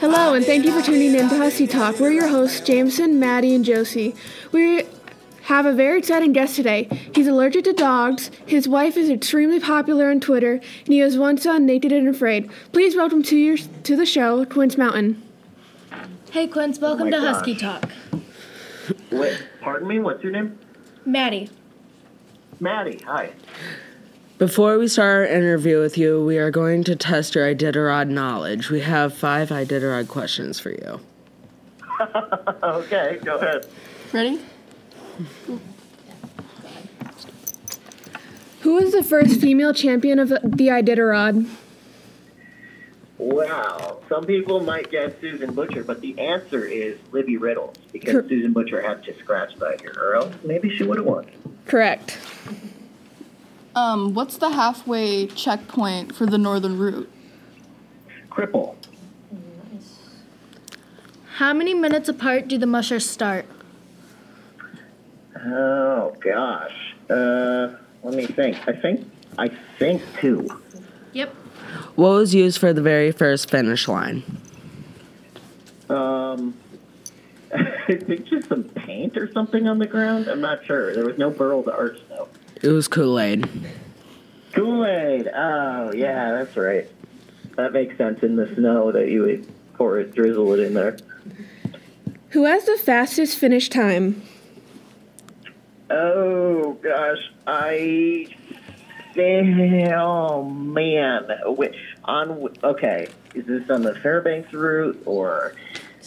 [0.00, 2.00] Hello, and thank you for tuning in to Husky Talk.
[2.00, 4.14] We're your hosts, Jameson, Maddie, and Josie.
[4.50, 4.86] We
[5.42, 6.88] have a very exciting guest today.
[7.14, 8.30] He's allergic to dogs.
[8.46, 12.50] His wife is extremely popular on Twitter, and he has one son, Naked and Afraid.
[12.72, 15.22] Please welcome to your to the show, Quince Mountain.
[16.30, 17.54] Hey, Quince, welcome oh my to Husky.
[17.54, 17.90] Talk.
[19.12, 20.58] Wait, pardon me, what's your name?
[21.04, 21.50] Maddie,
[22.58, 23.32] Maddie, hi.
[24.40, 28.70] Before we start our interview with you, we are going to test your Iditarod knowledge.
[28.70, 30.98] We have five Iditarod questions for you.
[32.62, 33.66] okay, go ahead.
[34.14, 34.40] ready?
[38.60, 41.46] Who was the first female champion of the Iditarod?
[43.18, 48.28] Wow, some people might guess Susan Butcher, but the answer is Libby Riddles because Cor-
[48.30, 51.26] Susan Butcher had to scratch that here, or else maybe she would have won.
[51.66, 52.16] Correct.
[53.74, 57.10] Um, what's the halfway checkpoint for the northern route?
[58.30, 58.76] Cripple.
[61.34, 63.46] How many minutes apart do the mushers start?
[65.42, 66.94] Oh gosh.
[67.08, 68.56] Uh, let me think.
[68.68, 70.48] I think I think two.
[71.12, 71.34] Yep.
[71.94, 74.22] What was used for the very first finish line?
[75.88, 76.54] Um,
[77.54, 80.28] I think just some paint or something on the ground.
[80.28, 80.94] I'm not sure.
[80.94, 82.09] There was no burled arch though.
[82.62, 83.48] It was Kool Aid.
[84.52, 85.28] Kool Aid.
[85.34, 86.86] Oh yeah, that's right.
[87.56, 90.98] That makes sense in the snow that you would pour it, drizzle it in there.
[92.30, 94.22] Who has the fastest finish time?
[95.88, 98.28] Oh gosh, I
[99.14, 101.74] say, oh man, Wait,
[102.04, 105.54] on okay, is this on the Fairbanks route or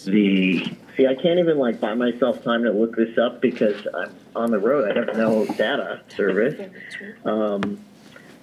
[0.05, 0.71] the?
[0.95, 4.51] See, I can't even like buy myself time to look this up because I'm on
[4.51, 4.91] the road.
[4.91, 6.69] I have no data service.
[7.25, 7.79] Um,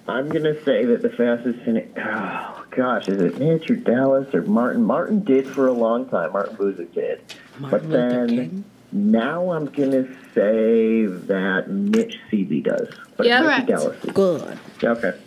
[0.07, 1.87] I'm gonna say that the fastest finish.
[1.97, 4.83] Oh gosh, is it Mitch or Dallas or Martin?
[4.83, 6.33] Martin did for a long time.
[6.33, 7.21] Martin Buser did,
[7.59, 8.27] Martin but then.
[8.29, 8.65] King?
[8.91, 12.89] Now I'm gonna say that Mitch Seavey does.
[13.15, 14.03] But Yeah, it might be correct.
[14.03, 14.13] Dallas.
[14.13, 14.59] Good.
[14.83, 15.17] Okay.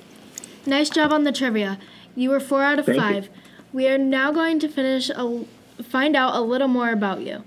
[0.67, 1.79] Nice job on the trivia.
[2.15, 3.03] You were four out of Thank you.
[3.03, 3.29] five.
[3.73, 5.45] We are now going to finish a,
[5.83, 7.43] find out a little more about you.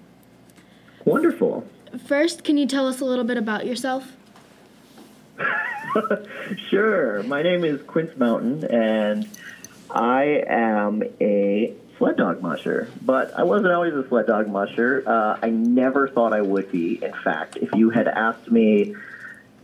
[1.06, 1.66] Wonderful.
[2.06, 4.14] First, can you tell us a little bit about yourself?
[6.70, 7.24] Sure.
[7.24, 9.28] My name is Quince Mountain, and
[9.90, 12.90] I am a sled dog musher.
[13.02, 15.04] But I wasn't always a sled dog musher.
[15.06, 17.04] Uh, I never thought I would be.
[17.04, 18.96] In fact, if you had asked me,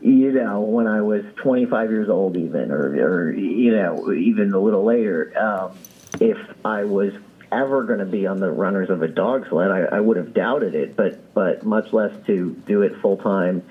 [0.01, 4.59] you know, when I was 25 years old, even, or, or you know, even a
[4.59, 5.77] little later, um,
[6.19, 7.13] if I was
[7.61, 10.33] ever going to be on the runners of a dog sled, I, I would have
[10.33, 10.95] doubted it.
[10.95, 13.63] But but much less to do it full time.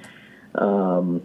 [0.55, 1.23] Um,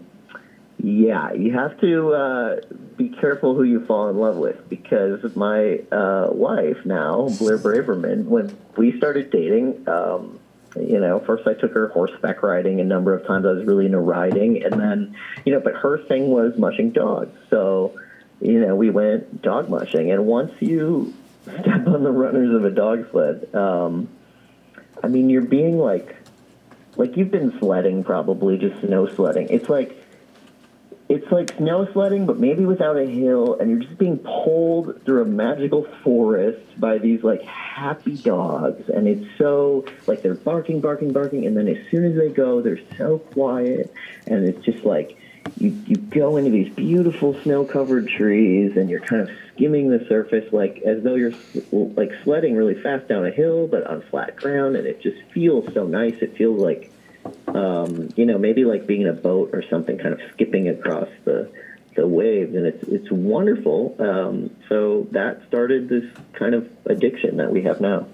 [0.80, 2.60] yeah, you have to uh,
[2.96, 8.26] be careful who you fall in love with because my uh, wife now, Blair Braverman,
[8.26, 10.38] when we started dating, um,
[10.76, 13.44] you know, first I took her horseback riding a number of times.
[13.44, 17.36] I was really into riding, and then, you know, but her thing was mushing dogs.
[17.50, 17.98] So,
[18.40, 21.12] you know, we went dog mushing, and once you
[21.60, 24.08] step on the runners of a dog sled, um,
[25.02, 26.16] I mean, you're being like,
[26.96, 29.48] like you've been sledding probably, just snow sledding.
[29.48, 29.96] It's like
[31.08, 35.22] it's like snow sledding, but maybe without a hill, and you're just being pulled through
[35.22, 41.12] a magical forest by these like happy dogs, and it's so like they're barking, barking,
[41.12, 43.92] barking, and then as soon as they go, they're so quiet,
[44.26, 45.16] and it's just like
[45.56, 50.52] you you go into these beautiful snow-covered trees, and you're kind of skimming the surface
[50.52, 51.32] like as though you're
[51.72, 55.72] like sledding really fast down a hill, but on flat ground, and it just feels
[55.74, 56.14] so nice.
[56.20, 56.92] It feels like
[57.48, 61.08] um, you know, maybe like being in a boat or something, kind of skipping across
[61.24, 61.50] the
[61.96, 63.96] the waves, and it's it's wonderful.
[63.98, 68.06] Um, so that started this kind of addiction that we have now.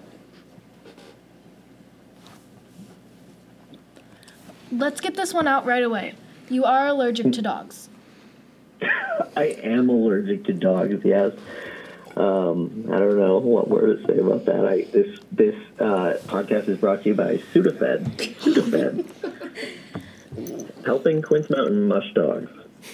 [4.72, 6.14] Let's get this one out right away.
[6.48, 7.88] You are allergic to dogs.
[9.36, 11.04] I am allergic to dogs.
[11.04, 11.32] Yes.
[12.16, 14.66] Um, I don't know what word to say about that.
[14.66, 18.36] I this this uh, podcast is brought to you by Sudafed.
[18.36, 19.04] Sudafed.
[20.86, 22.50] Helping Quince Mountain mush dogs.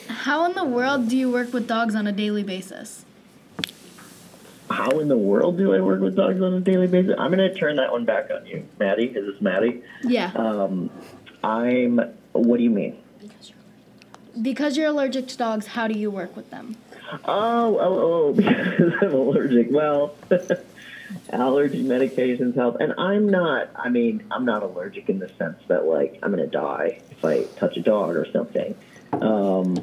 [0.09, 3.05] How in the world do you work with dogs on a daily basis?
[4.71, 7.17] How in the world do I work with dogs on a daily basis?
[7.19, 9.07] I'm going to turn that one back on you, Maddie.
[9.07, 9.83] Is this Maddie?
[10.05, 10.31] Yeah.
[10.35, 10.91] Um,
[11.43, 12.01] I'm.
[12.33, 12.97] What do you mean?
[14.41, 16.77] Because you're allergic to dogs, how do you work with them?
[17.25, 19.69] Oh, oh, oh, because I'm allergic.
[19.71, 20.15] Well,
[21.33, 22.81] allergy medications help.
[22.81, 26.45] And I'm not, I mean, I'm not allergic in the sense that, like, I'm going
[26.45, 28.75] to die if I touch a dog or something.
[29.13, 29.77] Um,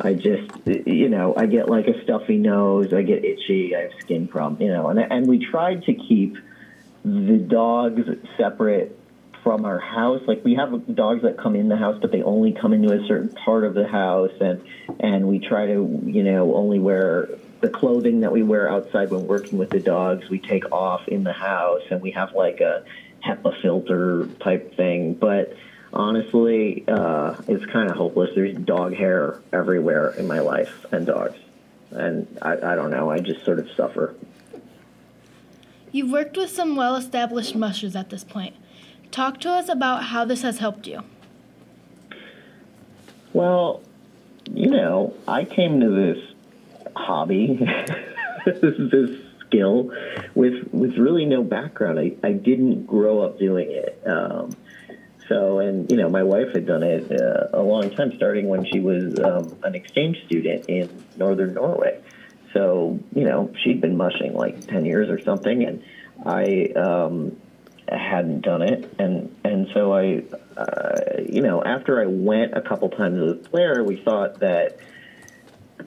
[0.00, 3.92] I just, you know, I get like a stuffy nose, I get itchy, I have
[4.00, 6.36] skin problems, you know, and, and we tried to keep
[7.04, 8.98] the dogs separate
[9.44, 10.22] from our house.
[10.26, 13.06] Like we have dogs that come in the house, but they only come into a
[13.06, 14.64] certain part of the house, and
[14.98, 17.28] and we try to you know only wear
[17.60, 20.28] the clothing that we wear outside when working with the dogs.
[20.28, 22.84] We take off in the house, and we have like a
[23.24, 25.54] HEPA filter type thing, but.
[25.96, 28.30] Honestly, uh, it's kind of hopeless.
[28.34, 31.38] There's dog hair everywhere in my life and dogs.
[31.92, 33.10] And I, I don't know.
[33.10, 34.12] I just sort of suffer.
[35.92, 38.56] You've worked with some well established mushers at this point.
[39.10, 41.02] Talk to us about how this has helped you.
[43.32, 43.82] Well,
[44.52, 46.18] you know, I came to this
[46.96, 47.58] hobby,
[48.46, 49.92] this skill,
[50.34, 51.98] with with really no background.
[51.98, 54.02] I, I didn't grow up doing it.
[54.06, 54.50] Um,
[55.28, 58.64] so, and you know, my wife had done it uh, a long time, starting when
[58.66, 62.00] she was um, an exchange student in northern Norway.
[62.52, 65.82] So, you know, she'd been mushing like ten years or something, and
[66.24, 67.36] I um,
[67.88, 70.22] hadn't done it, and and so I,
[70.56, 74.78] uh, you know, after I went a couple times with Blair, we thought that.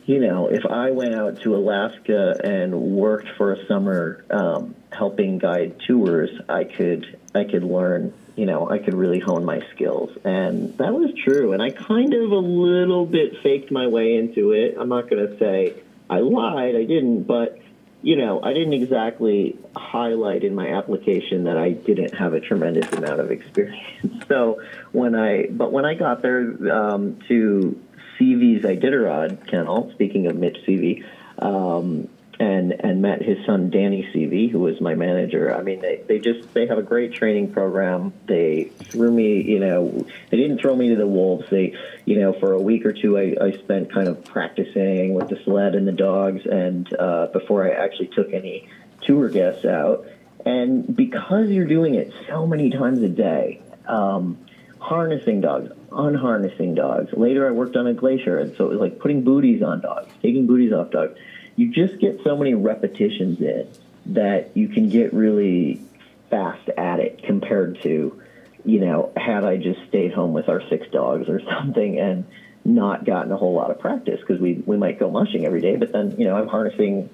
[0.05, 5.37] You know, if I went out to Alaska and worked for a summer um, helping
[5.37, 10.15] guide tours, I could I could learn you know, I could really hone my skills.
[10.23, 11.53] And that was true.
[11.53, 14.75] And I kind of a little bit faked my way into it.
[14.79, 15.73] I'm not going to say
[16.07, 17.59] I lied, I didn't, but,
[18.01, 22.91] you know, I didn't exactly highlight in my application that I didn't have a tremendous
[22.93, 23.83] amount of experience.
[24.27, 24.61] so
[24.91, 26.41] when I, but when I got there
[26.71, 27.81] um, to
[28.19, 31.05] Seavey's Iditarod kennel, speaking of Mitch Seavey,
[31.39, 32.09] um,
[32.39, 35.55] and and met his son Danny Seavey, who was my manager.
[35.55, 38.13] I mean, they, they just they have a great training program.
[38.27, 41.49] They threw me, you know, they didn't throw me to the wolves.
[41.49, 41.75] They,
[42.05, 45.39] you know, for a week or two, I, I spent kind of practicing with the
[45.43, 48.69] sled and the dogs, and uh, before I actually took any
[49.01, 50.05] tour guests out.
[50.45, 54.37] And because you're doing it so many times a day, um,
[54.79, 57.11] harnessing dogs, unharnessing dogs.
[57.13, 60.13] Later, I worked on a glacier, and so it was like putting booties on dogs,
[60.21, 61.17] taking booties off dogs
[61.57, 63.67] you just get so many repetitions in
[64.05, 65.81] that you can get really
[66.29, 68.21] fast at it compared to,
[68.63, 72.25] you know, had I just stayed home with our six dogs or something and
[72.63, 75.75] not gotten a whole lot of practice because we, we might go mushing every day,
[75.75, 77.09] but then, you know, I'm harnessing,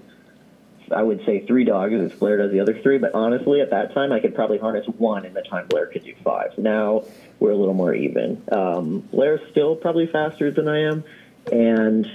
[0.91, 3.93] I would say three dogs as Blair does the other three, but honestly, at that
[3.93, 6.57] time, I could probably harness one in the time Blair could do five.
[6.57, 7.05] Now
[7.39, 8.43] we're a little more even.
[8.51, 11.03] Um, Blair's still probably faster than I am,
[11.51, 12.07] and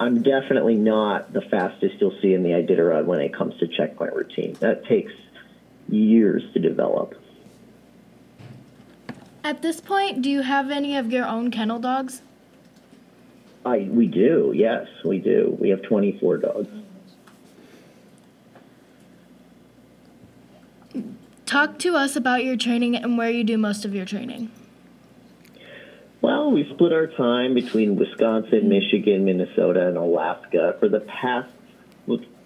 [0.00, 4.14] I'm definitely not the fastest you'll see in the Iditarod when it comes to checkpoint
[4.14, 4.54] routine.
[4.60, 5.12] That takes
[5.88, 7.14] years to develop.
[9.44, 12.22] At this point, do you have any of your own kennel dogs?
[13.64, 14.52] I we do.
[14.54, 15.56] Yes, we do.
[15.60, 16.68] We have 24 dogs.
[21.46, 24.50] Talk to us about your training and where you do most of your training.
[26.24, 30.74] Well, we split our time between Wisconsin, Michigan, Minnesota, and Alaska.
[30.80, 31.50] For the past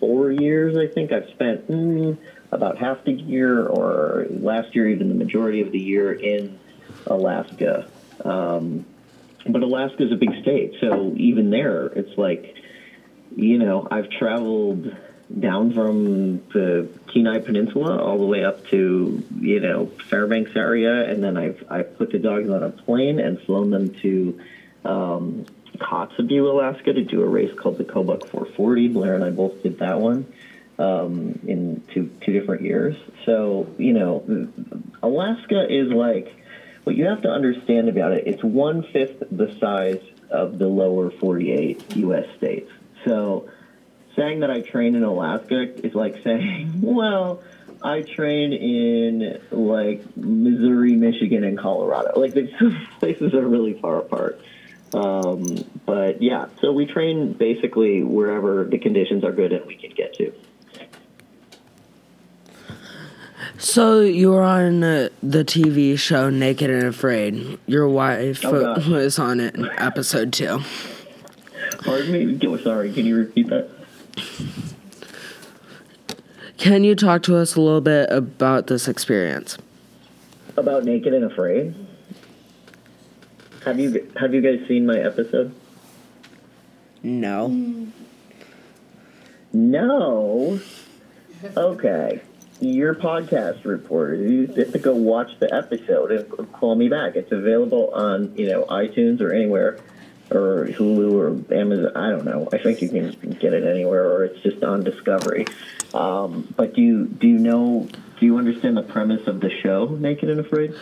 [0.01, 2.19] four years, I think I've spent mm,
[2.51, 6.59] about half the year, or last year, even the majority of the year in
[7.07, 7.89] Alaska.
[8.25, 8.85] Um,
[9.47, 12.57] but Alaska is a big state, so even there, it's like,
[13.37, 14.93] you know, I've traveled
[15.37, 21.23] down from the Kenai Peninsula all the way up to you know Fairbanks area, and
[21.23, 24.41] then I've I've put the dogs on a plane and flown them to
[24.85, 28.89] um, Kotzebue, Alaska, to do a race called the Kobuk 440.
[28.89, 30.33] Blair and I both did that one
[30.79, 32.97] um, in two two different years.
[33.27, 34.49] So you know,
[35.03, 36.35] Alaska is like
[36.85, 38.27] what you have to understand about it.
[38.27, 40.01] It's one fifth the size
[40.31, 42.27] of the lower 48 U.S.
[42.37, 42.71] states.
[43.05, 43.49] So
[44.17, 47.43] saying that I train in Alaska is like saying, well,
[47.83, 52.19] I train in like Missouri, Michigan, and Colorado.
[52.19, 52.49] Like the
[52.99, 54.41] places are really far apart.
[54.95, 55.45] Um,
[55.85, 60.15] but yeah, so we train basically wherever the conditions are good and we can get
[60.15, 60.33] to.
[63.59, 67.59] So you were on uh, the TV show Naked and Afraid.
[67.67, 70.61] Your wife Oh, uh, was on it in episode two.
[71.85, 72.39] Pardon me.
[72.47, 73.69] Oh, Sorry, can you repeat that?
[76.57, 79.59] Can you talk to us a little bit about this experience?
[80.57, 81.75] About Naked and Afraid.
[83.65, 85.55] Have you have you guys seen my episode?
[87.03, 87.49] No.
[89.53, 90.61] No.
[91.57, 92.21] Okay.
[92.61, 94.17] Your podcast reporter.
[94.17, 97.15] You have to go watch the episode and call me back.
[97.15, 99.79] It's available on you know iTunes or anywhere,
[100.31, 101.97] or Hulu or Amazon.
[101.97, 102.49] I don't know.
[102.53, 105.47] I think you can get it anywhere, or it's just on Discovery.
[105.95, 109.87] Um, but do you do you know do you understand the premise of the show,
[109.87, 110.75] Naked and Afraid?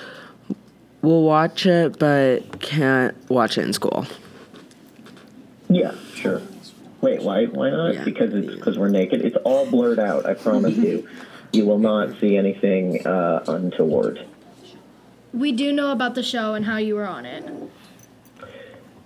[1.02, 4.06] We'll watch it, but can't watch it in school.
[5.68, 6.42] Yeah, sure.
[7.00, 7.44] Wait, why?
[7.44, 7.94] Why not?
[7.94, 8.04] Yeah.
[8.04, 9.24] Because it's because we're naked.
[9.24, 10.26] It's all blurred out.
[10.26, 11.08] I promise you.
[11.52, 14.26] You will not see anything uh, untoward.
[15.32, 17.44] We do know about the show and how you were on it.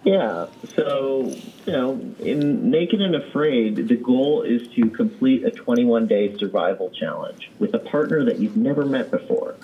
[0.05, 0.47] Yeah.
[0.77, 1.35] So
[1.67, 6.91] you know, in Naked and Afraid, the goal is to complete a 21 day survival
[6.91, 9.57] challenge with a partner that you've never met before.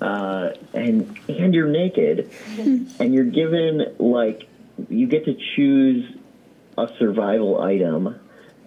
[0.00, 4.48] Uh, and and you're naked, and you're given like
[4.88, 6.16] you get to choose
[6.78, 8.18] a survival item,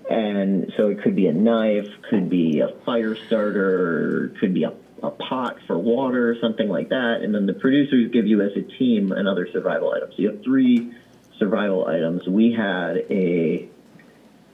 [0.09, 4.73] and so it could be a knife, could be a fire starter, could be a,
[5.01, 7.21] a pot for water, something like that.
[7.21, 10.11] And then the producers give you as a team another survival item.
[10.11, 10.93] So you have three
[11.39, 12.27] survival items.
[12.27, 13.67] We had a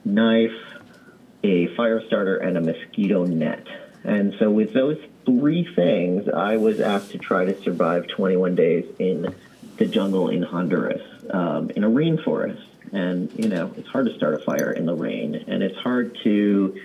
[0.04, 0.50] knife,
[1.42, 3.66] a fire starter, and a mosquito net.
[4.04, 8.84] And so with those three things, I was asked to try to survive 21 days
[8.98, 9.34] in
[9.76, 12.62] the jungle in Honduras, um, in a rainforest.
[12.92, 16.18] And, you know, it's hard to start a fire in the rain, and it's hard
[16.24, 16.78] to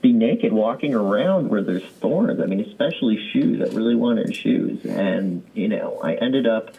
[0.00, 2.40] be naked walking around where there's thorns.
[2.40, 3.60] I mean, especially shoes.
[3.60, 4.84] I really wanted shoes.
[4.84, 6.74] And, you know, I ended up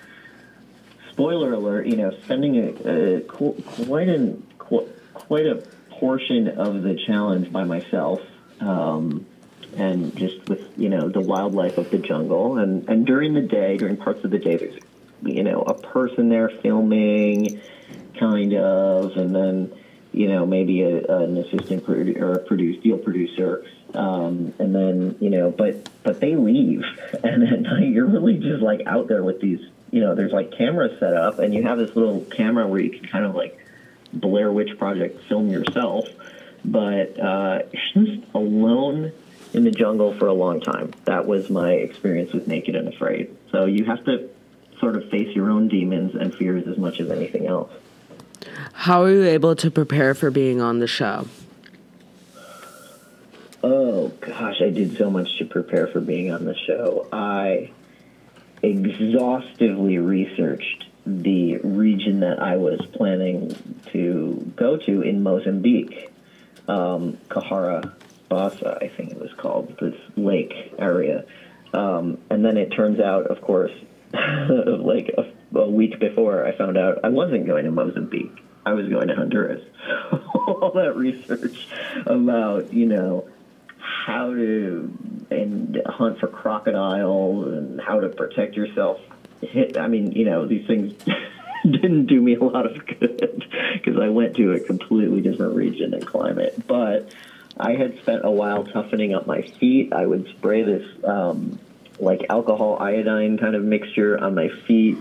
[1.14, 6.82] spoiler alert, you know, spending a, a qu- quite an qu- quite a portion of
[6.82, 8.20] the challenge by myself,
[8.60, 9.26] um,
[9.78, 13.78] and just with you know the wildlife of the jungle, and and during the day,
[13.78, 14.80] during parts of the day, there's
[15.22, 17.62] you know a person there filming,
[18.20, 19.72] kind of, and then
[20.12, 23.66] you know maybe a, an assistant or a produce deal producer.
[23.94, 26.84] Um, and then you know, but but they leave,
[27.24, 29.60] and at night you're really just like out there with these
[29.94, 32.90] you know, there's like cameras set up, and you have this little camera where you
[32.90, 33.60] can kind of like
[34.12, 36.10] Blair Witch Project film yourself,
[36.66, 37.62] but uh,
[37.94, 39.12] just alone
[39.54, 40.94] in the jungle for a long time.
[41.06, 43.38] That was my experience with Naked and Afraid.
[43.52, 44.32] So you have to
[44.80, 47.72] sort of face your own demons and fears as much as anything else.
[48.74, 51.28] How are you able to prepare for being on the show?
[53.64, 57.08] Oh gosh, I did so much to prepare for being on the show.
[57.14, 57.72] I
[58.62, 63.56] exhaustively researched the region that I was planning
[63.94, 66.10] to go to in Mozambique,
[66.68, 67.94] um, Cahora
[68.30, 71.26] Bassa, I think it was called, this lake area.
[71.74, 73.72] Um, and then it turns out, of course,
[74.14, 78.44] like a, a week before, I found out I wasn't going to Mozambique.
[78.66, 79.64] I was going to Honduras.
[80.12, 81.68] All that research
[82.06, 83.28] about, you know,
[83.84, 84.92] how to
[85.30, 89.00] and hunt for crocodiles and how to protect yourself.
[89.78, 90.94] I mean, you know, these things
[91.64, 95.94] didn't do me a lot of good because I went to a completely different region
[95.94, 96.66] and climate.
[96.66, 97.14] But
[97.58, 99.92] I had spent a while toughening up my feet.
[99.92, 101.60] I would spray this um,
[102.00, 104.98] like alcohol iodine kind of mixture on my feet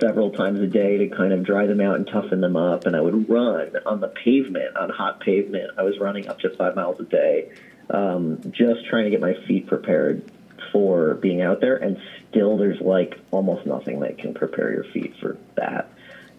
[0.00, 2.86] several times a day to kind of dry them out and toughen them up.
[2.86, 5.72] And I would run on the pavement, on hot pavement.
[5.78, 7.50] I was running up to five miles a day
[7.90, 10.30] um, just trying to get my feet prepared
[10.72, 11.76] for being out there.
[11.76, 15.90] And still, there's like almost nothing that can prepare your feet for that.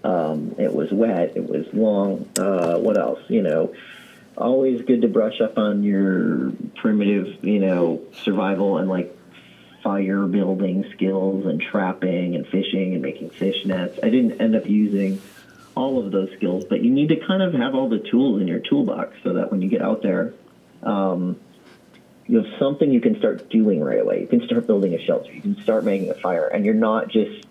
[0.03, 1.33] Um, it was wet.
[1.35, 2.29] It was long.
[2.37, 3.19] Uh, what else?
[3.29, 3.73] You know,
[4.37, 9.17] always good to brush up on your primitive, you know, survival and like
[9.83, 13.99] fire building skills and trapping and fishing and making fish nets.
[14.03, 15.21] I didn't end up using
[15.75, 18.47] all of those skills, but you need to kind of have all the tools in
[18.47, 20.33] your toolbox so that when you get out there,
[20.84, 21.39] um,
[22.27, 24.22] you have something you can start doing right away.
[24.22, 25.31] You can start building a shelter.
[25.31, 27.46] You can start making a fire, and you're not just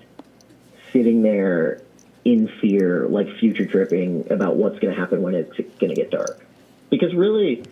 [0.92, 1.82] sitting there
[2.24, 6.10] in fear, like future tripping about what's going to happen when it's going to get
[6.10, 6.44] dark.
[6.90, 7.64] Because really,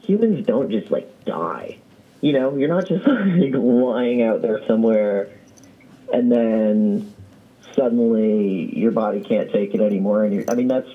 [0.00, 1.78] humans don't just like die.
[2.20, 5.30] You know, you're not just like lying out there somewhere,
[6.12, 7.14] and then
[7.76, 10.24] suddenly your body can't take it anymore.
[10.24, 10.88] And you're, I mean, that's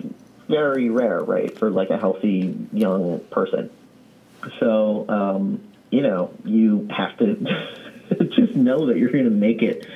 [0.48, 3.70] very rare, right, for like a healthy young person.
[4.60, 7.36] So, um, you know, you have to
[8.36, 9.88] just know that you're going to make it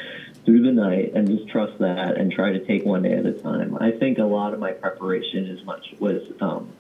[0.46, 3.34] through the night and just trust that and try to take one day at a
[3.34, 3.78] time.
[3.80, 6.72] I think a lot of my preparation as much was um,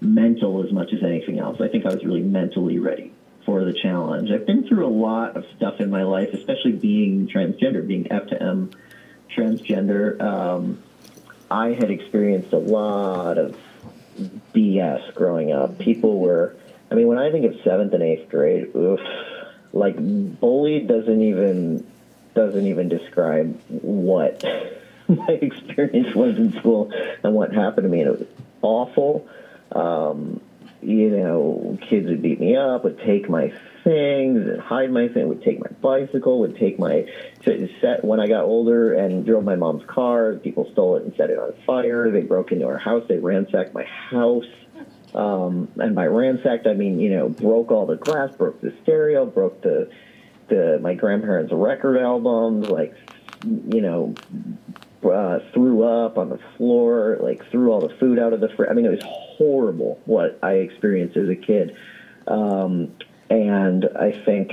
[0.00, 1.60] mental as much as anything else.
[1.60, 3.12] I think I was really mentally ready
[3.44, 4.30] for the challenge.
[4.30, 8.28] I've been through a lot of stuff in my life, especially being transgender, being F
[8.28, 8.70] to M
[9.36, 10.20] transgender.
[10.20, 10.82] Um,
[11.50, 13.56] I had experienced a lot of
[14.54, 15.78] BS growing up.
[15.78, 16.56] People were,
[16.94, 19.00] I mean, when I think of seventh and eighth grade, oof,
[19.72, 21.84] like bullied doesn't even
[22.34, 24.44] doesn't even describe what
[25.08, 26.92] my experience was in school
[27.24, 28.02] and what happened to me.
[28.02, 28.28] And it was
[28.62, 29.26] awful.
[29.72, 30.40] Um,
[30.82, 35.26] you know, kids would beat me up, would take my things and hide my thing,
[35.26, 37.10] would take my bicycle, would take my
[37.80, 40.34] set when I got older and drove my mom's car.
[40.34, 42.12] People stole it and set it on fire.
[42.12, 43.02] They broke into our house.
[43.08, 44.46] They ransacked my house.
[45.14, 49.26] Um, and by ransacked, I mean, you know, broke all the glass, broke the stereo,
[49.26, 49.88] broke the,
[50.48, 52.94] the my grandparents' record albums, like,
[53.44, 54.14] you know,
[55.04, 58.70] uh, threw up on the floor, like threw all the food out of the fridge.
[58.70, 61.76] I mean, it was horrible what I experienced as a kid.
[62.26, 62.92] Um,
[63.30, 64.52] and I think,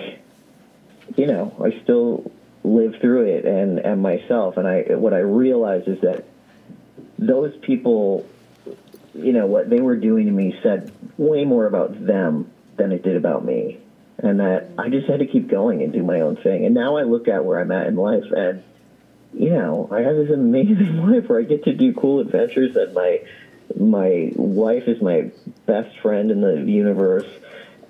[1.16, 2.32] you know, I still
[2.64, 4.58] live through it and, and myself.
[4.58, 6.26] And I, what I realize is that
[7.18, 8.28] those people,
[9.14, 13.04] you know, what they were doing to me said way more about them than it
[13.04, 13.80] did about me.
[14.18, 16.66] And that I just had to keep going and do my own thing.
[16.66, 18.64] And now I look at where I'm at in life and,
[19.34, 22.94] you know, I have this amazing life where I get to do cool adventures and
[22.94, 23.22] my
[23.80, 25.32] my wife is my
[25.66, 27.26] best friend in the universe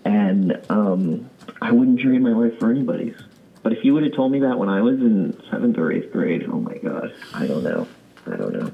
[0.05, 1.29] and um,
[1.61, 3.15] I wouldn't trade my life for anybody's.
[3.63, 6.11] But if you would have told me that when I was in seventh or eighth
[6.11, 7.87] grade, oh my god, I don't know,
[8.25, 8.71] I don't know.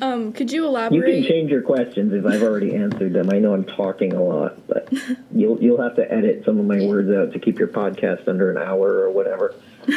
[0.00, 0.96] Um, could you elaborate?
[0.96, 3.30] You can change your questions if I've already answered them.
[3.30, 4.88] I know I'm talking a lot, but
[5.32, 8.50] you'll you'll have to edit some of my words out to keep your podcast under
[8.50, 9.54] an hour or whatever.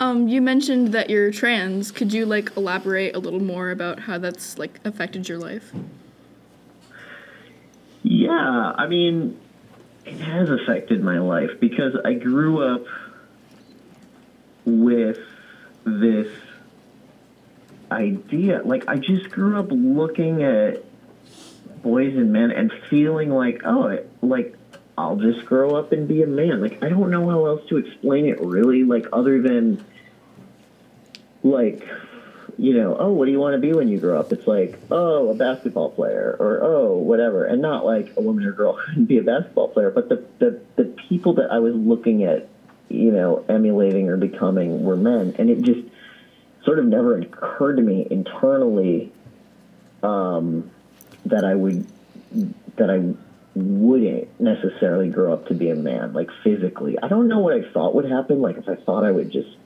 [0.00, 1.92] Um, you mentioned that you're trans.
[1.92, 5.72] Could you like elaborate a little more about how that's like affected your life?
[8.02, 9.38] Yeah, I mean,
[10.06, 12.86] it has affected my life because I grew up
[14.64, 15.18] with
[15.84, 16.28] this
[17.90, 18.62] idea.
[18.64, 20.84] Like, I just grew up looking at
[21.82, 24.56] boys and men and feeling like, oh, like,
[24.96, 26.60] I'll just grow up and be a man.
[26.60, 29.84] Like, I don't know how else to explain it really, like, other than,
[31.42, 31.88] like,
[32.60, 34.32] you know, oh, what do you want to be when you grow up?
[34.32, 38.52] It's like, oh, a basketball player, or oh, whatever, and not like a woman or
[38.52, 42.24] girl can be a basketball player, but the, the the people that I was looking
[42.24, 42.48] at,
[42.90, 45.80] you know, emulating or becoming were men, and it just
[46.64, 49.12] sort of never occurred to me internally
[50.02, 50.70] um,
[51.26, 51.86] that I would
[52.76, 53.14] that I
[53.54, 56.96] wouldn't necessarily grow up to be a man, like physically.
[57.02, 58.40] I don't know what I thought would happen.
[58.40, 59.56] Like if I thought I would just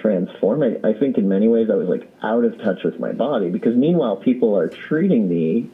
[0.00, 0.62] transform.
[0.62, 3.50] I, I think in many ways I was like out of touch with my body
[3.50, 5.70] because meanwhile people are treating me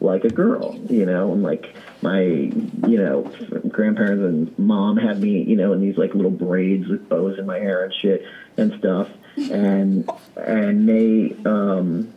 [0.00, 3.22] like a girl, you know, and like my, you know,
[3.68, 7.46] grandparents and mom had me, you know, in these like little braids with bows in
[7.46, 12.12] my hair and shit and stuff, and and they, um,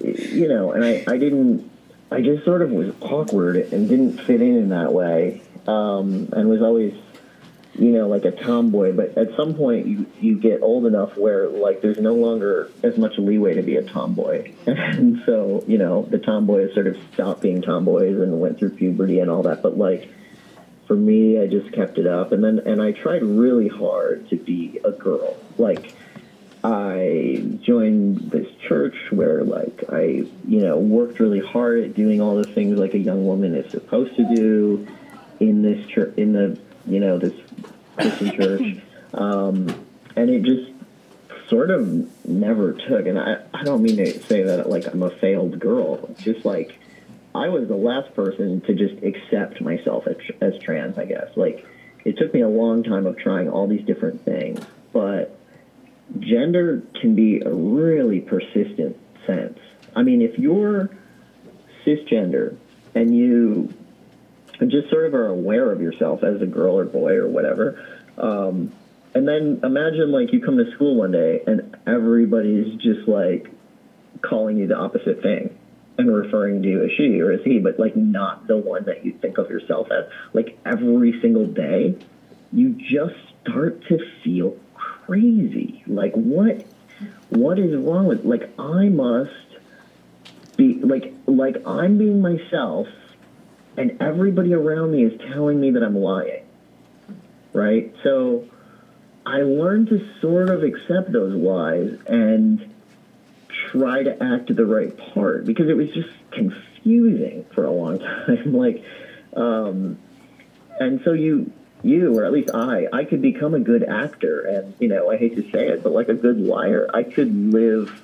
[0.00, 1.68] you know, and I I didn't,
[2.10, 6.48] I just sort of was awkward and didn't fit in in that way, um, and
[6.48, 6.94] was always
[7.80, 11.48] you know, like a tomboy, but at some point you, you get old enough where
[11.48, 14.52] like there's no longer as much leeway to be a tomboy.
[14.66, 19.20] And so, you know, the tomboys sort of stopped being tomboys and went through puberty
[19.20, 19.62] and all that.
[19.62, 20.10] But like
[20.86, 24.36] for me, I just kept it up and then and I tried really hard to
[24.36, 25.38] be a girl.
[25.56, 25.94] Like
[26.62, 32.36] I joined this church where like I, you know, worked really hard at doing all
[32.36, 34.86] the things like a young woman is supposed to do
[35.38, 37.34] in this church in the you know, this
[38.00, 38.76] Christian church.
[39.14, 39.86] Um,
[40.16, 40.70] and it just
[41.48, 43.06] sort of never took.
[43.06, 46.14] And I, I don't mean to say that like I'm a failed girl.
[46.18, 46.78] Just like
[47.34, 51.36] I was the last person to just accept myself as, as trans, I guess.
[51.36, 51.66] Like
[52.04, 54.60] it took me a long time of trying all these different things.
[54.92, 55.38] But
[56.18, 59.58] gender can be a really persistent sense.
[59.94, 60.90] I mean, if you're
[61.84, 62.56] cisgender
[62.94, 63.72] and you
[64.60, 67.82] and just sort of are aware of yourself as a girl or boy or whatever.
[68.18, 68.72] Um,
[69.14, 73.50] and then imagine like you come to school one day and everybody's just like
[74.20, 75.56] calling you the opposite thing
[75.98, 79.04] and referring to you as she or as he, but like not the one that
[79.04, 80.06] you think of yourself as.
[80.32, 81.96] Like every single day,
[82.52, 85.82] you just start to feel crazy.
[85.86, 86.66] Like what
[87.30, 89.32] what is wrong with like I must
[90.56, 92.86] be like like I'm being myself
[93.76, 96.44] and everybody around me is telling me that I'm lying.
[97.52, 97.94] Right?
[98.02, 98.48] So
[99.26, 102.72] I learned to sort of accept those lies and
[103.70, 108.52] try to act the right part because it was just confusing for a long time.
[108.52, 108.84] like,
[109.36, 109.98] um,
[110.78, 111.52] and so you,
[111.82, 115.16] you, or at least I, I could become a good actor, and you know, I
[115.16, 118.02] hate to say it, but like a good liar, I could live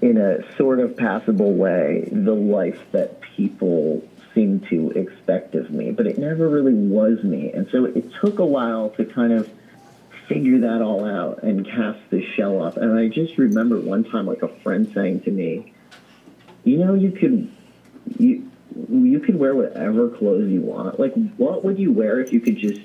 [0.00, 4.06] in a sort of passable way the life that people
[4.38, 7.50] seem to expect of me, but it never really was me.
[7.52, 9.50] And so it took a while to kind of
[10.28, 12.76] figure that all out and cast the shell off.
[12.76, 15.72] And I just remember one time, like a friend saying to me,
[16.62, 17.50] "You know, you could,
[18.16, 18.48] you
[18.88, 21.00] you could wear whatever clothes you want.
[21.00, 22.80] Like, what would you wear if you could just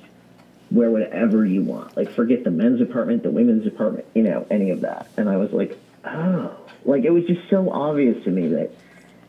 [0.72, 1.96] wear whatever you want?
[1.96, 5.08] Like, forget the men's department, the women's department, you know, any of that.
[5.18, 8.72] And I was like, oh, like it was just so obvious to me that,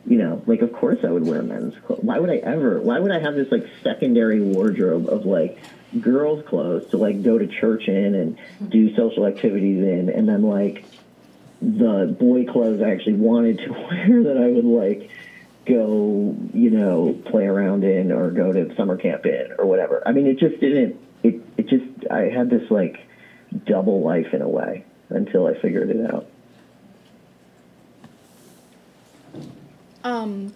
[0.07, 2.03] you know, like of course I would wear men's clothes.
[2.03, 2.79] Why would I ever?
[2.79, 5.59] Why would I have this like secondary wardrobe of like
[5.99, 8.37] girls' clothes to like go to church in and
[8.69, 10.85] do social activities in, and then like
[11.61, 15.09] the boy clothes I actually wanted to wear that I would like
[15.65, 20.03] go, you know, play around in or go to summer camp in or whatever.
[20.05, 20.99] I mean, it just didn't.
[21.23, 22.99] It it just I had this like
[23.65, 26.27] double life in a way until I figured it out.
[30.05, 30.53] Um,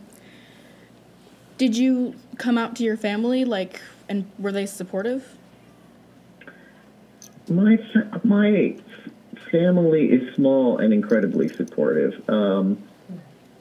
[1.57, 5.27] did you come out to your family like, and were they supportive?
[7.49, 7.79] My
[8.23, 8.77] my
[9.51, 12.29] family is small and incredibly supportive.
[12.29, 12.77] Um,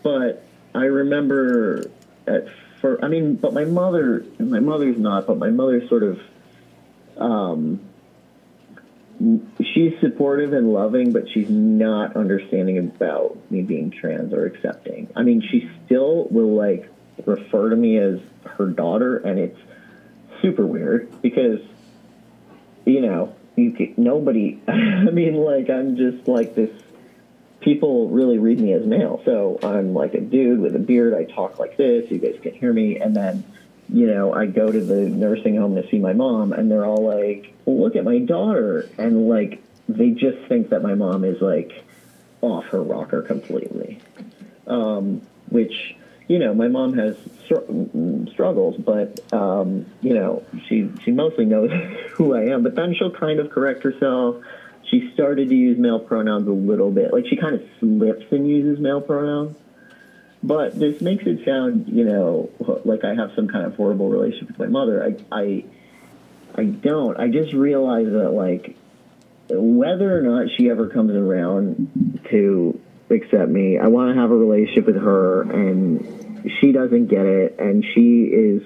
[0.03, 1.91] but I remember
[2.27, 2.49] at
[2.83, 6.21] first, I mean, but my mother, my mother's not, but my mother's sort of,
[7.17, 7.81] um,
[9.79, 15.09] she's supportive and loving, but she's not understanding about me being trans or accepting.
[15.15, 16.91] I mean, she still will like
[17.25, 19.59] refer to me as her daughter, and it's
[20.43, 21.61] super weird because,
[22.85, 24.61] you know, you can, nobody.
[24.69, 26.71] I mean, like I'm just like this.
[27.61, 31.15] People really read me as male, so I'm like a dude with a beard.
[31.15, 32.11] I talk like this.
[32.11, 33.45] You guys can hear me, and then
[33.89, 37.05] you know, I go to the nursing home to see my mom, and they're all
[37.05, 41.85] like, "Look at my daughter," and like they just think that my mom is like
[42.41, 44.01] off her rocker completely.
[44.67, 45.97] Um, which
[46.29, 51.71] you know, my mom has str- struggles, but um, you know, she she mostly knows
[52.13, 52.63] who I am.
[52.63, 54.37] But then she'll kind of correct herself.
[54.91, 58.49] She started to use male pronouns a little bit, like she kind of slips and
[58.49, 59.57] uses male pronouns.
[60.43, 62.51] But this makes it sound, you know,
[62.85, 65.03] like I have some kind of horrible relationship with my mother.
[65.03, 65.65] I, I,
[66.55, 67.19] I don't.
[67.19, 68.77] I just realize that, like,
[69.51, 72.79] whether or not she ever comes around to
[73.11, 77.59] accept me, I want to have a relationship with her, and she doesn't get it,
[77.59, 78.63] and she is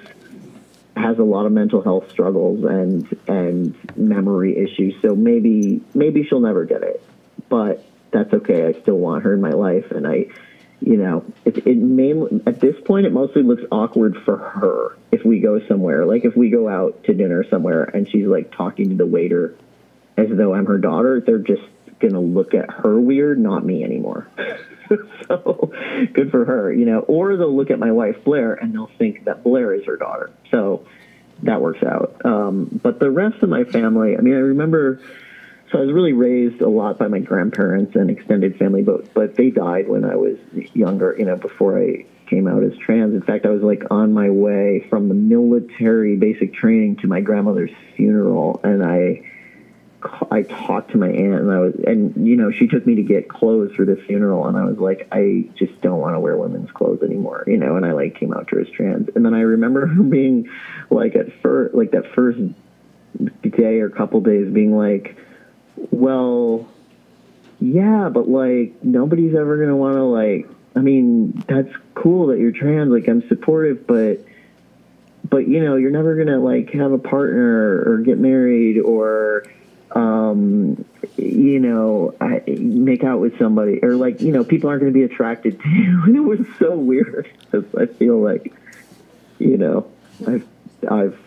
[0.94, 4.94] has a lot of mental health struggles and and memory issues.
[5.00, 7.02] So maybe maybe she'll never get it,
[7.48, 8.66] but that's okay.
[8.66, 10.26] I still want her in my life, and I
[10.80, 15.24] you know, it, it mainly at this point it mostly looks awkward for her if
[15.24, 18.88] we go somewhere, like if we go out to dinner somewhere and she's like talking
[18.88, 19.54] to the waiter
[20.16, 21.62] as though I'm her daughter, they're just
[22.00, 24.28] gonna look at her weird, not me anymore.
[25.28, 25.72] so
[26.12, 27.00] good for her, you know.
[27.00, 30.30] Or they'll look at my wife Blair and they'll think that Blair is her daughter.
[30.50, 30.86] So
[31.44, 32.24] that works out.
[32.24, 35.00] Um, but the rest of my family, I mean, I remember
[35.72, 39.36] so I was really raised a lot by my grandparents and extended family, but but
[39.36, 40.36] they died when I was
[40.74, 41.16] younger.
[41.18, 43.14] You know, before I came out as trans.
[43.14, 47.20] In fact, I was like on my way from the military basic training to my
[47.20, 49.31] grandmother's funeral, and I
[50.30, 53.02] I talked to my aunt, and I was and you know she took me to
[53.02, 56.36] get clothes for the funeral, and I was like, I just don't want to wear
[56.36, 57.76] women's clothes anymore, you know.
[57.76, 60.48] And I like came out to her as trans, and then I remember her being
[60.90, 62.40] like at first, like that first
[63.42, 65.16] day or couple days, being like
[65.90, 66.68] well,
[67.60, 70.48] yeah, but like nobody's ever gonna want to like.
[70.74, 72.90] I mean, that's cool that you're trans.
[72.90, 74.24] Like, I'm supportive, but
[75.28, 79.44] but you know, you're never gonna like have a partner or get married or
[79.94, 80.84] um,
[81.16, 85.02] you know, I, make out with somebody or like you know, people aren't gonna be
[85.02, 86.02] attracted to you.
[86.04, 88.54] And it was so weird because I feel like
[89.38, 89.90] you know,
[90.26, 90.46] I've
[90.88, 91.18] I've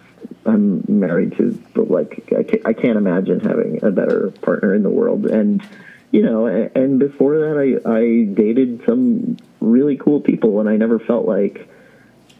[0.45, 4.83] I'm married to, but like I can't, I can't imagine having a better partner in
[4.83, 5.25] the world.
[5.25, 5.67] And
[6.11, 10.99] you know, and before that, I I dated some really cool people, and I never
[10.99, 11.67] felt like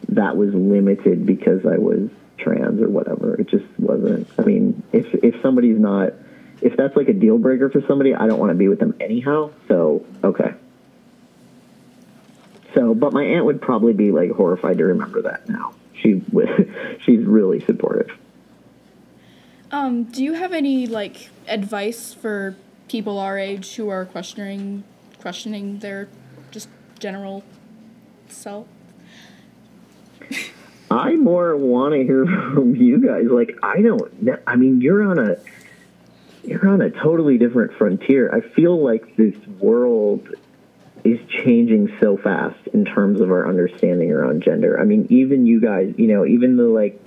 [0.08, 3.34] that was limited because I was trans or whatever.
[3.40, 4.28] It just wasn't.
[4.38, 6.12] I mean, if if somebody's not,
[6.60, 8.94] if that's like a deal breaker for somebody, I don't want to be with them
[9.00, 9.50] anyhow.
[9.68, 10.54] So okay.
[12.74, 16.48] So, but my aunt would probably be like horrified to remember that now she was.
[17.00, 18.10] she's really supportive.
[19.70, 22.56] Um, do you have any like advice for
[22.88, 24.84] people our age who are questioning
[25.20, 26.08] questioning their
[26.50, 26.68] just
[26.98, 27.42] general
[28.28, 28.66] self?
[30.90, 33.26] I more want to hear from you guys.
[33.30, 34.42] Like I don't.
[34.46, 35.36] I mean, you're on a
[36.44, 38.32] you're on a totally different frontier.
[38.32, 40.28] I feel like this world
[41.04, 44.80] is changing so fast in terms of our understanding around gender.
[44.80, 47.02] I mean, even you guys, you know, even the like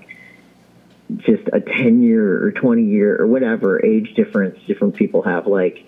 [1.17, 5.85] just a 10 year or 20 year or whatever age difference different people have, like,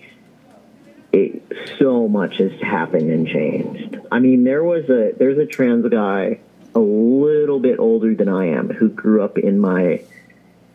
[1.12, 1.42] it,
[1.78, 3.98] so much has happened and changed.
[4.10, 6.40] I mean, there was a there's a trans guy
[6.74, 10.02] a little bit older than I am who grew up in my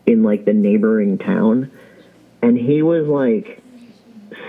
[0.06, 1.70] in like the neighboring town.
[2.40, 3.60] And he was like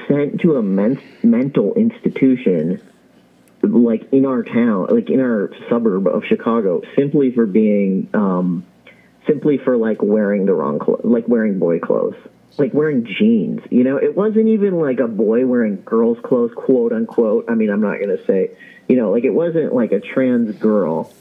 [0.07, 2.81] sent to a men- mental institution
[3.61, 8.65] like in our town like in our suburb of Chicago simply for being um
[9.27, 12.15] simply for like wearing the wrong clothes like wearing boy clothes
[12.57, 13.97] like wearing jeans you know?
[13.97, 17.45] It wasn't even like a boy wearing girls clothes quote unquote.
[17.49, 18.51] I mean i'm not going to say
[18.87, 21.11] you know like it wasn't like a trans girl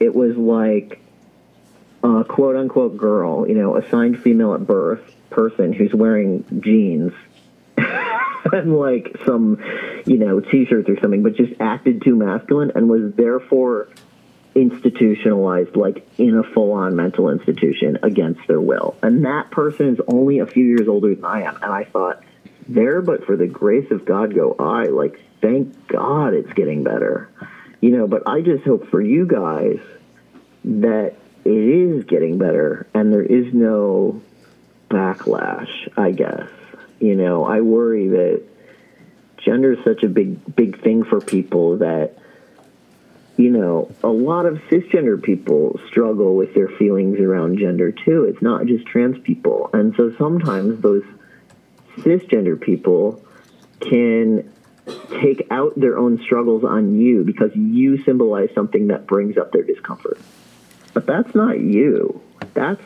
[0.00, 1.00] it was like
[2.02, 7.12] a quote unquote girl, you know, assigned female at birth person who's wearing jeans
[8.52, 9.62] and like some,
[10.06, 13.88] you know, t-shirts or something, but just acted too masculine and was therefore
[14.54, 18.96] institutionalized like in a full-on mental institution against their will.
[19.02, 21.56] And that person is only a few years older than I am.
[21.56, 22.24] And I thought,
[22.68, 24.84] there, but for the grace of God go I.
[24.84, 27.28] Like, thank God it's getting better.
[27.80, 29.80] You know, but I just hope for you guys
[30.64, 31.14] that
[31.44, 34.20] it is getting better and there is no
[34.90, 36.50] backlash, I guess.
[36.98, 38.42] You know, I worry that
[39.38, 42.18] gender is such a big big thing for people that
[43.40, 48.24] you know, a lot of cisgender people struggle with their feelings around gender too.
[48.24, 49.70] It's not just trans people.
[49.72, 51.04] And so sometimes those
[51.96, 53.24] cisgender people
[53.80, 54.52] can
[55.20, 59.62] take out their own struggles on you because you symbolize something that brings up their
[59.62, 60.18] discomfort.
[60.94, 62.20] But that's not you.
[62.54, 62.82] That's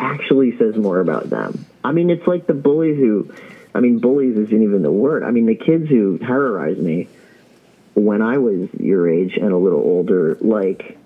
[0.00, 1.66] actually says more about them.
[1.84, 3.32] I mean, it's like the bullies who,
[3.74, 5.22] I mean, bullies isn't even the word.
[5.22, 7.08] I mean, the kids who terrorized me
[7.94, 10.98] when I was your age and a little older, like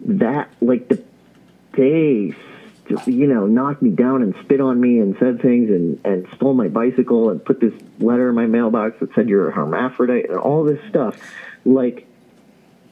[0.00, 1.02] that, like the,
[1.72, 2.34] they,
[3.06, 6.54] you know, knocked me down and spit on me and said things and, and stole
[6.54, 10.38] my bicycle and put this letter in my mailbox that said you're a hermaphrodite and
[10.38, 11.18] all this stuff.
[11.64, 12.06] Like,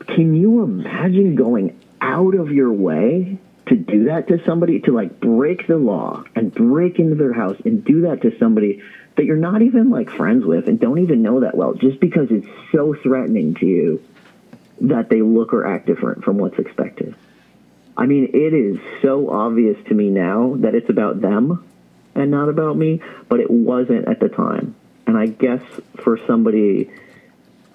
[0.07, 5.19] can you imagine going out of your way to do that to somebody, to like
[5.19, 8.83] break the law and break into their house and do that to somebody
[9.17, 12.29] that you're not even like friends with and don't even know that well, just because
[12.31, 14.03] it's so threatening to you
[14.83, 17.15] that they look or act different from what's expected.
[17.97, 21.65] I mean, it is so obvious to me now that it's about them
[22.15, 24.75] and not about me, but it wasn't at the time.
[25.07, 25.63] And I guess
[26.03, 26.91] for somebody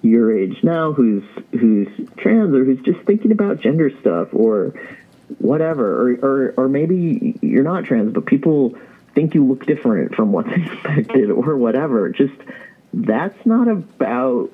[0.02, 4.74] your age now who's who's trans or who's just thinking about gender stuff or
[5.38, 8.76] whatever or, or or maybe you're not trans but people
[9.14, 12.34] think you look different from what's expected or whatever just
[12.92, 14.50] that's not about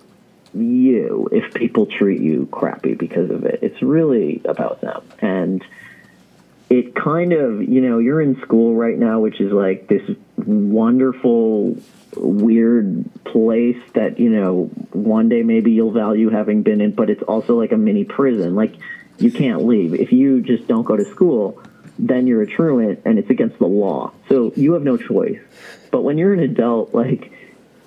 [0.60, 3.60] you if people treat you crappy because of it.
[3.62, 5.02] It's really about them.
[5.20, 5.64] And
[6.70, 10.02] it kind of you know you're in school right now which is like this
[10.36, 11.76] wonderful
[12.16, 17.22] weird place that you know one day maybe you'll value having been in but it's
[17.22, 18.54] also like a mini prison.
[18.54, 18.74] Like
[19.18, 19.94] you can't leave.
[19.94, 21.62] If you just don't go to school
[21.98, 24.12] then you're a truant and it's against the law.
[24.28, 25.40] So you have no choice.
[25.90, 27.32] But when you're an adult like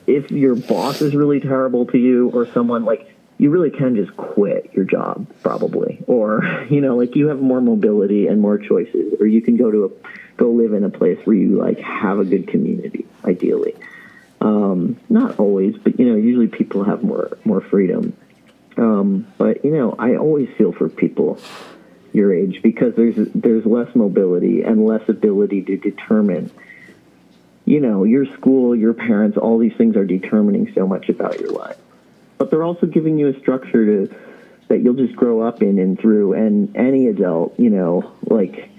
[0.07, 4.15] if your boss is really terrible to you or someone like you really can just
[4.15, 6.03] quit your job probably.
[6.07, 9.71] Or you know like you have more mobility and more choices or you can go
[9.71, 13.75] to a go live in a place where you like have a good community ideally.
[14.39, 18.15] Um, not always but you know usually people have more more freedom.
[18.77, 21.37] Um, but you know i always feel for people
[22.13, 26.51] your age because there's there's less mobility and less ability to determine
[27.71, 31.51] you know your school your parents all these things are determining so much about your
[31.51, 31.77] life.
[32.37, 34.15] But they're also giving you a structure to
[34.67, 36.33] that you'll just grow up in and through.
[36.33, 38.69] And any adult you know like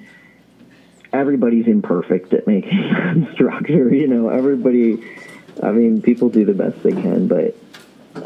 [1.10, 4.28] everybody's imperfect at making structure you know.
[4.28, 5.02] Everybody
[5.62, 7.56] i mean people do the best they can but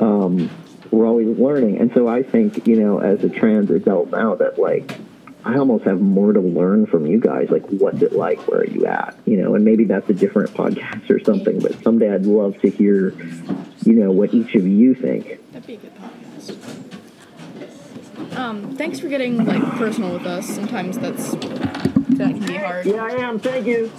[0.00, 0.50] um,
[0.90, 1.78] we're always learning.
[1.78, 4.98] And so i think you know as a trans adult now that like
[5.46, 8.38] i almost have more to learn from you guys like what's it like?
[8.48, 9.16] Where are you at?
[9.24, 12.68] You know and maybe that's a different podcast or something but someday i'd love to
[12.70, 13.14] hear
[13.84, 15.38] you know what each of you think.
[15.52, 16.86] That'd be a good podcast.
[18.36, 20.46] Um, thanks for getting like personal with us.
[20.46, 22.86] Sometimes that's that can be hard.
[22.86, 23.38] yeah i am.
[23.38, 23.90] Thank you.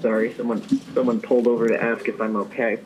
[0.00, 0.62] Sorry someone
[0.94, 2.78] someone pulled over to ask if i'm okay.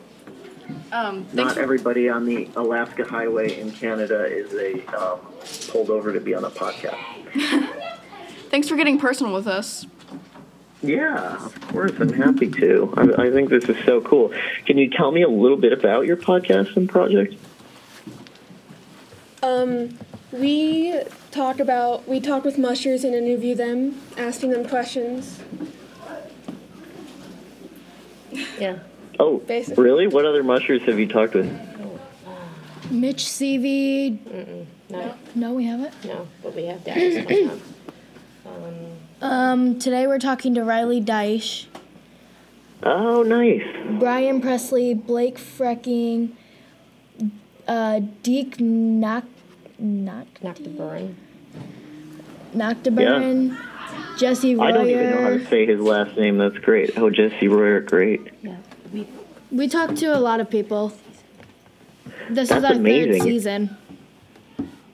[0.91, 5.19] Um, not for, everybody on the alaska highway in canada is a um,
[5.69, 6.97] pulled over to be on a podcast
[8.51, 9.87] thanks for getting personal with us.
[10.83, 11.91] Yeah, of course.
[11.99, 12.93] I'm happy to.
[12.97, 14.33] I, I think this is so cool.
[14.65, 17.35] Can you tell me a little bit about your podcast and project?
[19.43, 19.97] Um,
[20.31, 25.39] we talk about we talk with mushers and interview them, asking them questions.
[28.59, 28.79] Yeah.
[29.19, 29.83] Oh, Basically.
[29.83, 30.07] really?
[30.07, 31.51] What other mushers have you talked with?
[32.89, 34.17] Mitch Seavey,
[34.89, 35.93] No, No, we haven't.
[36.05, 37.25] no, but we have Darius
[38.53, 39.23] coming up.
[39.23, 41.65] Um, Um, today we're talking to Riley Dyche,
[42.83, 43.61] Oh, nice.
[43.99, 46.29] Brian Presley, Blake Freking,
[47.67, 49.25] uh, Deke Knock,
[49.77, 51.15] Knock, knock the burn.
[52.53, 53.55] Nocturne,
[54.17, 54.67] Jessie Royer.
[54.67, 56.37] I don't even know how to say his last name.
[56.39, 56.97] That's great.
[56.97, 58.21] Oh, Jessie Royer, great.
[58.41, 58.57] Yeah,
[58.91, 59.07] we
[59.51, 60.91] We talked to a lot of people.
[62.29, 63.11] This That's is our amazing.
[63.13, 63.77] third season.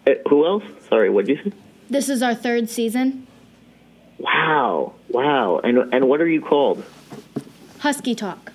[0.05, 0.63] Uh, who else?
[0.89, 1.57] Sorry, what did you say?
[1.89, 3.26] This is our third season.
[4.19, 5.59] Wow, wow.
[5.59, 6.83] And and what are you called?
[7.79, 8.51] Husky Talk.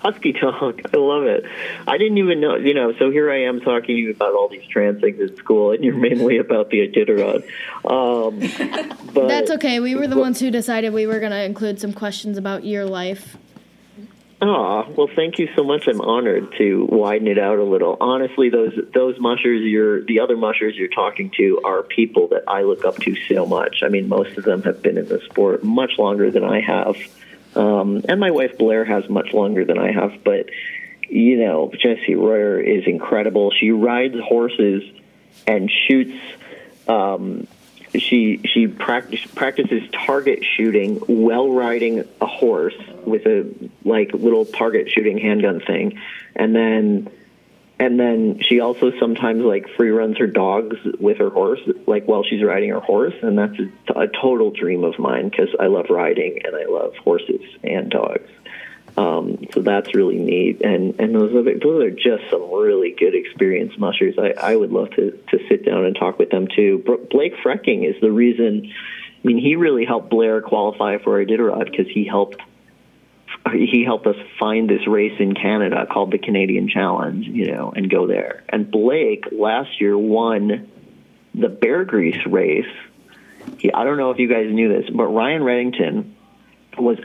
[0.00, 0.80] Husky Talk.
[0.94, 1.44] I love it.
[1.86, 4.48] I didn't even know, you know, so here I am talking to you about all
[4.48, 7.44] these trans things at school, and you're mainly about the Iditarod.
[7.84, 9.80] Um, but That's okay.
[9.80, 12.84] We were the ones who decided we were going to include some questions about your
[12.84, 13.36] life.
[14.42, 15.86] Aw, well, thank you so much.
[15.86, 17.98] I'm honored to widen it out a little.
[18.00, 22.62] Honestly, those those mushers you're the other mushers you're talking to are people that I
[22.62, 23.82] look up to so much.
[23.82, 26.96] I mean, most of them have been in the sport much longer than I have,
[27.54, 30.24] um, and my wife Blair has much longer than I have.
[30.24, 30.46] But
[31.02, 33.50] you know, Jessie Royer is incredible.
[33.50, 34.82] She rides horses
[35.46, 36.16] and shoots.
[36.88, 37.46] Um,
[37.94, 43.52] she she practice, practices target shooting while riding a horse with a
[43.84, 46.00] like little target shooting handgun thing,
[46.36, 47.10] and then
[47.80, 52.22] and then she also sometimes like free runs her dogs with her horse like while
[52.22, 55.86] she's riding her horse, and that's a, a total dream of mine because I love
[55.88, 58.28] riding and I love horses and dogs.
[59.00, 63.14] Um, so that's really neat, and and those are those are just some really good
[63.14, 64.16] experienced mushers.
[64.18, 66.84] I, I would love to to sit down and talk with them too.
[67.10, 68.70] Blake Freking is the reason.
[68.70, 72.42] I mean, he really helped Blair qualify for Iditarod because he helped
[73.54, 77.88] he helped us find this race in Canada called the Canadian Challenge, you know, and
[77.88, 78.44] go there.
[78.50, 80.70] And Blake last year won
[81.34, 82.68] the Beargrease race.
[83.56, 86.12] He, I don't know if you guys knew this, but Ryan Redington
[86.76, 86.98] was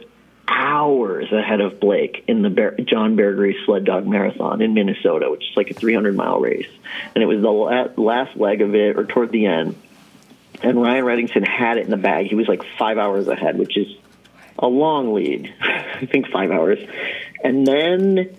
[0.48, 5.44] hours ahead of Blake in the Bear, John Beargrease Sled Dog Marathon in Minnesota, which
[5.50, 6.70] is like a 300 mile race.
[7.14, 9.76] And it was the la- last leg of it, or toward the end.
[10.62, 12.28] And Ryan Redington had it in the bag.
[12.28, 13.88] He was like five hours ahead, which is
[14.58, 15.54] a long lead.
[15.62, 16.80] I think five hours.
[17.44, 18.36] And then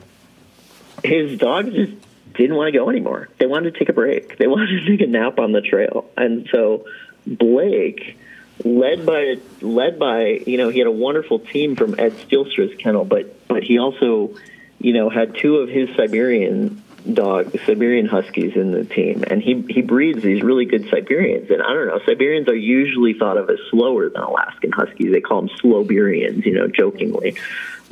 [1.05, 1.93] his dogs just
[2.35, 3.29] didn't want to go anymore.
[3.39, 4.39] They wanted to take a break.
[4.39, 6.11] They wanted to take a nap on the trail.
[6.17, 6.87] And so
[7.27, 8.19] Blake,
[8.65, 13.05] led by led by you know he had a wonderful team from Ed Stielstra's kennel,
[13.05, 14.35] but but he also
[14.79, 19.65] you know had two of his Siberian dogs, Siberian Huskies in the team, and he
[19.69, 21.51] he breeds these really good Siberians.
[21.51, 25.13] And I don't know, Siberians are usually thought of as slower than Alaskan Huskies.
[25.13, 27.37] They call them Slowberians, you know, jokingly.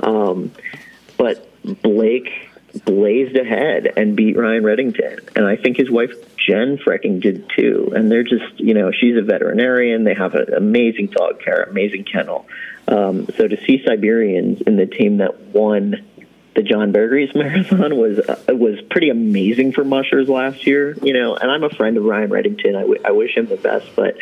[0.00, 0.50] Um,
[1.16, 1.48] but
[1.82, 2.30] Blake
[2.84, 7.92] blazed ahead and beat Ryan Redington, and I think his wife Jen Freking did too.
[7.94, 10.04] And they're just, you know, she's a veterinarian.
[10.04, 12.46] They have an amazing dog care, amazing kennel.
[12.86, 16.04] Um, so to see Siberians in the team that won
[16.54, 20.96] the John Beargrease Marathon was uh, was pretty amazing for mushers last year.
[21.02, 22.76] You know, and I'm a friend of Ryan Reddington.
[22.76, 24.16] I, w- I wish him the best, but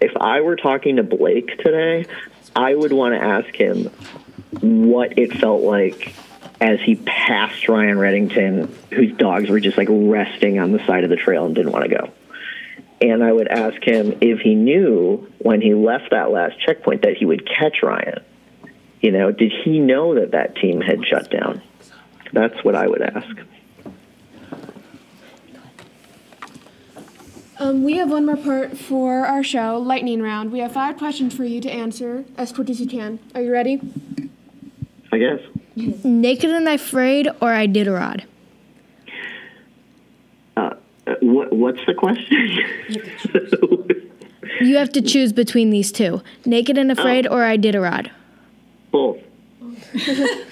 [0.00, 2.06] if I were talking to Blake today,
[2.54, 3.90] I would want to ask him
[4.60, 6.14] what it felt like
[6.60, 11.10] as he passed Ryan Redington, whose dogs were just like resting on the side of
[11.10, 12.12] the trail and didn't want to go.
[13.00, 17.16] And I would ask him if he knew when he left that last checkpoint that
[17.16, 18.24] he would catch Ryan.
[19.00, 21.62] You know, did he know that that team had shut down?
[22.32, 23.36] That's what I would ask.
[27.60, 30.52] Um, we have one more part for our show, Lightning Round.
[30.52, 33.18] We have five questions for you to answer as quick as you can.
[33.34, 33.80] Are you ready?
[35.10, 35.40] I guess.
[36.04, 38.24] Naked and Afraid or Iditarod?
[40.56, 40.70] Uh,
[41.20, 42.58] what What's the question?
[44.60, 48.10] You have to choose between these two Naked and Afraid or Iditarod?
[48.90, 49.18] Both.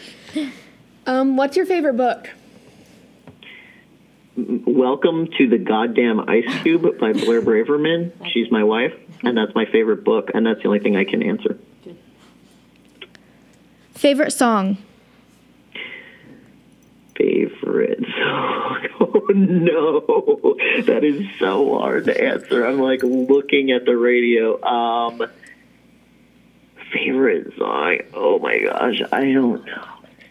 [1.06, 2.28] Um, what's your favorite book?
[4.36, 8.10] Welcome to the Goddamn Ice Cube by Blair Braverman.
[8.32, 8.92] She's my wife,
[9.22, 11.58] and that's my favorite book, and that's the only thing I can answer.
[13.96, 14.78] Favorite song?
[17.16, 18.62] Favorite song?
[18.98, 22.66] Oh no, that is so hard to answer.
[22.66, 24.62] I'm like looking at the radio.
[24.62, 25.22] Um,
[26.92, 27.98] favorite song?
[28.14, 29.84] Oh my gosh, I don't know.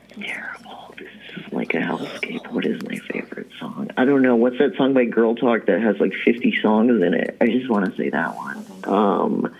[0.09, 0.95] Terrible.
[0.97, 1.09] This
[1.45, 2.51] is like a hellscape.
[2.51, 3.89] What is my favorite song?
[3.97, 4.35] I don't know.
[4.35, 7.37] What's that song by Girl Talk that has like 50 songs in it?
[7.41, 8.65] I just want to say that one.
[8.85, 9.55] Um,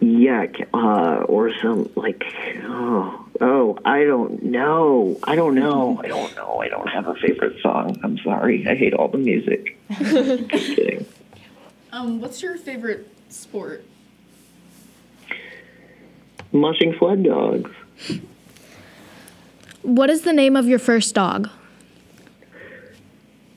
[0.00, 2.24] Yeah, uh, or some like
[2.64, 7.14] oh oh I don't know I don't know I don't know I don't have a
[7.14, 7.98] favorite song.
[8.02, 8.66] I'm sorry.
[8.68, 9.76] I hate all the music.
[9.90, 11.06] Just kidding.
[11.92, 13.84] Um, what's your favorite sport?
[16.52, 17.70] Mushing sled dogs.
[19.82, 21.50] What is the name of your first dog?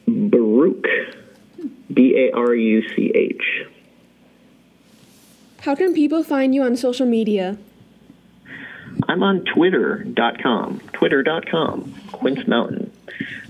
[0.08, 0.86] Baruch.
[1.94, 3.68] B A R U C H.
[5.62, 7.58] How can people find you on social media?
[9.08, 10.80] I'm on Twitter.com.
[10.94, 11.94] Twitter.com.
[12.12, 12.92] Quince Mountain.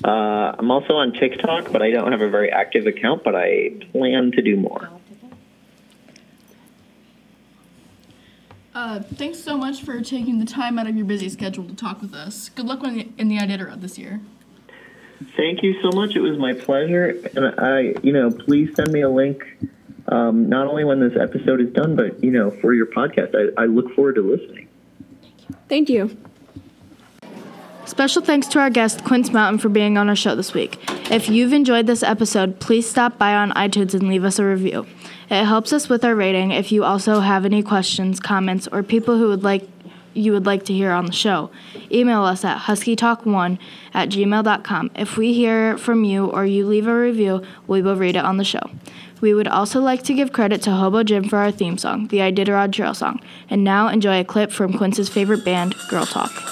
[0.04, 3.70] Uh, I'm also on TikTok, but I don't have a very active account, but I
[3.92, 4.90] plan to do more.
[8.74, 12.02] Uh, thanks so much for taking the time out of your busy schedule to talk
[12.02, 12.50] with us.
[12.50, 14.22] Good luck in the Iditarod this year.
[15.38, 16.16] Thank you so much.
[16.16, 17.16] It was my pleasure.
[17.36, 19.44] And I, you know, please send me a link,
[20.12, 23.34] um, not only when this episode is done, but, you know, for your podcast.
[23.36, 24.68] I, I look forward to listening.
[25.70, 26.16] Thank you.
[27.86, 30.78] Special thanks to our guest, Quince Mountain, for being on our show this week.
[31.12, 34.86] If you've enjoyed this episode, please stop by on iTunes and leave us a review.
[35.30, 36.52] It helps us with our rating.
[36.52, 39.68] If you also have any questions, comments, or people who would like
[40.14, 41.50] you would like to hear on the show,
[41.90, 43.58] email us at huskytalk1
[43.94, 44.92] at gmail.com.
[44.96, 48.36] If we hear from you or you leave a review, we will read it on
[48.36, 48.70] the show.
[49.22, 52.18] We would also like to give credit to Hobo Jim for our theme song, the
[52.18, 53.22] Iditarod Trail Song.
[53.50, 56.51] And now enjoy a clip from Quince's favorite band, Girl Talk.